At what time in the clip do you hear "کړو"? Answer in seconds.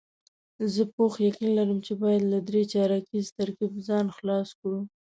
4.59-4.79